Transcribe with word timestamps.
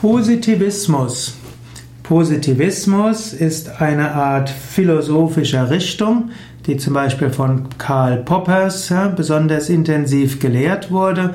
Positivismus. 0.00 1.34
Positivismus 2.02 3.34
ist 3.34 3.82
eine 3.82 4.12
Art 4.12 4.48
philosophischer 4.48 5.68
Richtung, 5.68 6.30
die 6.66 6.78
zum 6.78 6.94
Beispiel 6.94 7.28
von 7.28 7.66
Karl 7.76 8.22
Poppers 8.24 8.90
besonders 9.14 9.68
intensiv 9.68 10.40
gelehrt 10.40 10.90
wurde. 10.90 11.34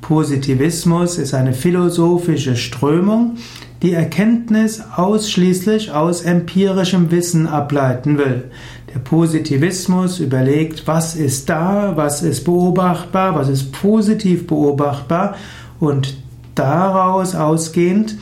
Positivismus 0.00 1.18
ist 1.18 1.34
eine 1.34 1.52
philosophische 1.52 2.56
Strömung, 2.56 3.36
die 3.82 3.92
Erkenntnis 3.92 4.82
ausschließlich 4.96 5.92
aus 5.92 6.22
empirischem 6.22 7.10
Wissen 7.10 7.46
ableiten 7.46 8.16
will. 8.16 8.44
Der 8.94 9.00
Positivismus 9.00 10.20
überlegt, 10.20 10.86
was 10.86 11.16
ist 11.16 11.50
da, 11.50 11.92
was 11.96 12.22
ist 12.22 12.46
beobachtbar, 12.46 13.34
was 13.34 13.50
ist 13.50 13.72
positiv 13.72 14.46
beobachtbar 14.46 15.36
und 15.80 16.16
daraus 16.58 17.34
ausgehend 17.34 18.16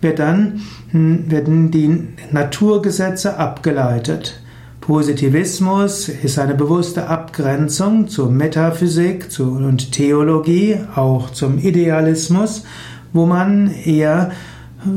wird 0.00 0.18
dann, 0.18 0.62
hm, 0.90 1.30
werden 1.30 1.70
die 1.70 2.08
Naturgesetze 2.32 3.36
abgeleitet. 3.36 4.40
Positivismus 4.80 6.08
ist 6.08 6.38
eine 6.38 6.54
bewusste 6.54 7.06
Abgrenzung 7.08 8.08
zur 8.08 8.30
Metaphysik 8.30 9.28
und 9.38 9.92
Theologie, 9.92 10.78
auch 10.94 11.30
zum 11.30 11.58
Idealismus, 11.58 12.64
wo 13.12 13.26
man 13.26 13.70
eher 13.70 14.32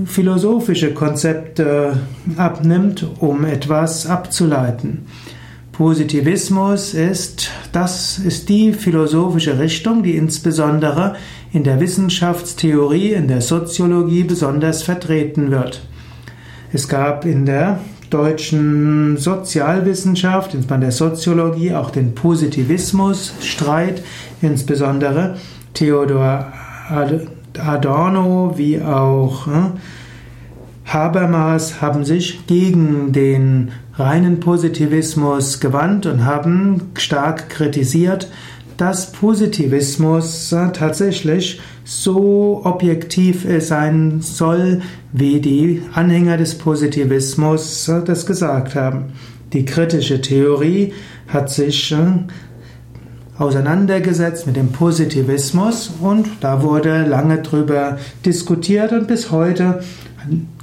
philosophische 0.05 0.93
Konzepte 0.93 1.97
abnimmt, 2.37 3.05
um 3.19 3.43
etwas 3.43 4.07
abzuleiten. 4.07 5.05
Positivismus 5.73 6.93
ist, 6.93 7.49
das 7.71 8.19
ist 8.19 8.47
die 8.47 8.73
philosophische 8.73 9.57
Richtung, 9.57 10.03
die 10.03 10.15
insbesondere 10.15 11.15
in 11.51 11.63
der 11.63 11.79
Wissenschaftstheorie, 11.79 13.13
in 13.13 13.27
der 13.27 13.41
Soziologie 13.41 14.23
besonders 14.23 14.83
vertreten 14.83 15.49
wird. 15.49 15.81
Es 16.71 16.87
gab 16.87 17.25
in 17.25 17.47
der 17.47 17.79
deutschen 18.11 19.17
Sozialwissenschaft, 19.17 20.53
insbesondere 20.53 20.81
der 20.81 20.91
Soziologie, 20.91 21.73
auch 21.73 21.89
den 21.89 22.13
Positivismusstreit, 22.13 24.03
insbesondere 24.43 25.37
Theodor 25.73 26.53
Adorno 27.57 28.53
wie 28.57 28.79
auch 28.79 29.47
hm, 29.47 29.71
Habermas 30.93 31.81
haben 31.81 32.05
sich 32.05 32.45
gegen 32.45 33.11
den 33.13 33.71
reinen 33.95 34.39
Positivismus 34.39 35.59
gewandt 35.59 36.05
und 36.05 36.23
haben 36.23 36.91
stark 36.93 37.49
kritisiert, 37.49 38.29
dass 38.77 39.11
Positivismus 39.11 40.49
tatsächlich 40.73 41.59
so 41.83 42.61
objektiv 42.63 43.47
sein 43.59 44.21
soll, 44.21 44.81
wie 45.11 45.41
die 45.41 45.81
Anhänger 45.93 46.37
des 46.37 46.59
Positivismus 46.59 47.89
das 48.05 48.25
gesagt 48.27 48.75
haben. 48.75 49.13
Die 49.51 49.65
kritische 49.65 50.21
Theorie 50.21 50.93
hat 51.27 51.49
sich 51.49 51.95
auseinandergesetzt 53.37 54.45
mit 54.45 54.55
dem 54.55 54.71
Positivismus 54.71 55.91
und 55.99 56.27
da 56.41 56.61
wurde 56.61 57.03
lange 57.05 57.41
drüber 57.41 57.97
diskutiert 58.25 58.91
und 58.91 59.07
bis 59.07 59.31
heute 59.31 59.83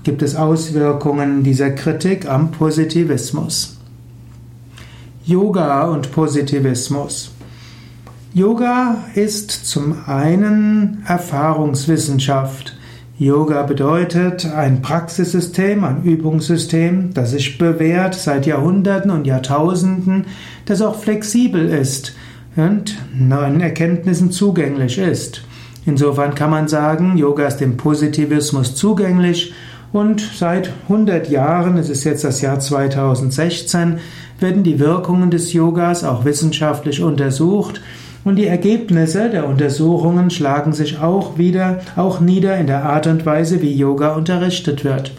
gibt 0.04 0.22
es 0.22 0.36
Auswirkungen 0.36 1.42
dieser 1.42 1.70
Kritik 1.70 2.28
am 2.28 2.52
Positivismus. 2.52 3.76
Yoga 5.24 5.88
und 5.88 6.12
Positivismus. 6.12 7.32
Yoga 8.32 9.04
ist 9.14 9.50
zum 9.50 9.96
einen 10.06 11.02
Erfahrungswissenschaft. 11.06 12.76
Yoga 13.18 13.64
bedeutet 13.64 14.46
ein 14.46 14.80
Praxissystem, 14.80 15.84
ein 15.84 16.04
Übungssystem, 16.04 17.12
das 17.12 17.32
sich 17.32 17.58
bewährt 17.58 18.14
seit 18.14 18.46
Jahrhunderten 18.46 19.10
und 19.10 19.26
Jahrtausenden, 19.26 20.26
das 20.64 20.80
auch 20.80 20.94
flexibel 20.94 21.68
ist 21.68 22.14
und 22.60 22.96
neuen 23.18 23.60
Erkenntnissen 23.60 24.30
zugänglich 24.30 24.98
ist. 24.98 25.42
Insofern 25.86 26.34
kann 26.34 26.50
man 26.50 26.68
sagen, 26.68 27.16
Yoga 27.16 27.46
ist 27.46 27.58
dem 27.58 27.76
Positivismus 27.76 28.74
zugänglich 28.74 29.52
und 29.92 30.20
seit 30.20 30.70
100 30.84 31.28
Jahren, 31.30 31.76
es 31.78 31.88
ist 31.88 32.04
jetzt 32.04 32.22
das 32.22 32.40
Jahr 32.40 32.60
2016, 32.60 33.98
werden 34.38 34.62
die 34.62 34.78
Wirkungen 34.78 35.30
des 35.30 35.52
Yogas 35.52 36.04
auch 36.04 36.24
wissenschaftlich 36.24 37.02
untersucht 37.02 37.80
und 38.24 38.36
die 38.36 38.46
Ergebnisse 38.46 39.30
der 39.30 39.48
Untersuchungen 39.48 40.30
schlagen 40.30 40.72
sich 40.72 41.00
auch 41.00 41.38
wieder, 41.38 41.80
auch 41.96 42.20
nieder 42.20 42.56
in 42.58 42.66
der 42.66 42.84
Art 42.84 43.06
und 43.06 43.24
Weise, 43.24 43.62
wie 43.62 43.74
Yoga 43.74 44.14
unterrichtet 44.14 44.84
wird. 44.84 45.12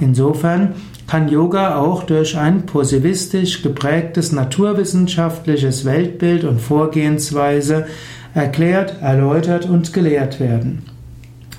Insofern 0.00 0.74
kann 1.06 1.28
Yoga 1.28 1.76
auch 1.76 2.04
durch 2.04 2.36
ein 2.36 2.66
positivistisch 2.66 3.62
geprägtes 3.62 4.32
naturwissenschaftliches 4.32 5.84
Weltbild 5.84 6.44
und 6.44 6.60
Vorgehensweise 6.60 7.86
erklärt, 8.34 8.96
erläutert 9.00 9.68
und 9.68 9.92
gelehrt 9.92 10.40
werden. 10.40 10.82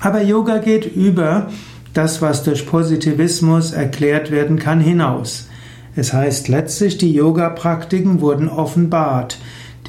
Aber 0.00 0.22
Yoga 0.22 0.58
geht 0.58 0.84
über 0.84 1.48
das, 1.94 2.20
was 2.20 2.42
durch 2.42 2.66
Positivismus 2.66 3.72
erklärt 3.72 4.30
werden 4.30 4.58
kann, 4.58 4.80
hinaus. 4.80 5.48
Es 5.94 6.12
heißt 6.12 6.48
letztlich, 6.48 6.98
die 6.98 7.14
Yoga-Praktiken 7.14 8.20
wurden 8.20 8.50
offenbart. 8.50 9.38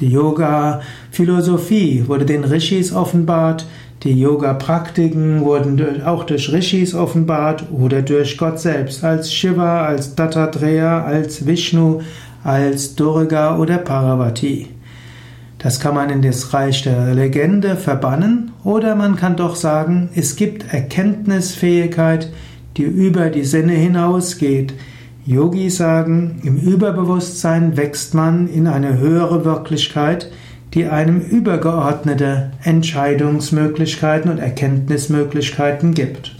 Die 0.00 0.08
Yoga-Philosophie 0.08 2.04
wurde 2.06 2.24
den 2.24 2.44
Rishis 2.44 2.92
offenbart. 2.94 3.66
Die 4.04 4.20
Yoga-Praktiken 4.20 5.40
wurden 5.40 6.02
auch 6.04 6.22
durch 6.22 6.52
Rishis 6.52 6.94
offenbart 6.94 7.64
oder 7.72 8.02
durch 8.02 8.38
Gott 8.38 8.60
selbst, 8.60 9.02
als 9.02 9.32
Shiva, 9.34 9.86
als 9.86 10.14
Dattatreya, 10.14 11.02
als 11.02 11.46
Vishnu, 11.46 12.00
als 12.44 12.94
Durga 12.94 13.58
oder 13.58 13.78
Parvati. 13.78 14.68
Das 15.58 15.80
kann 15.80 15.96
man 15.96 16.10
in 16.10 16.22
das 16.22 16.54
Reich 16.54 16.82
der 16.82 17.12
Legende 17.12 17.74
verbannen 17.74 18.52
oder 18.62 18.94
man 18.94 19.16
kann 19.16 19.36
doch 19.36 19.56
sagen, 19.56 20.10
es 20.14 20.36
gibt 20.36 20.72
Erkenntnisfähigkeit, 20.72 22.30
die 22.76 22.84
über 22.84 23.30
die 23.30 23.44
Sinne 23.44 23.72
hinausgeht. 23.72 24.74
Yogis 25.26 25.76
sagen, 25.76 26.40
im 26.44 26.56
Überbewusstsein 26.56 27.76
wächst 27.76 28.14
man 28.14 28.46
in 28.48 28.68
eine 28.68 28.98
höhere 28.98 29.44
Wirklichkeit, 29.44 30.30
die 30.74 30.86
einem 30.86 31.20
übergeordnete 31.20 32.50
Entscheidungsmöglichkeiten 32.62 34.30
und 34.30 34.38
Erkenntnismöglichkeiten 34.38 35.94
gibt. 35.94 36.37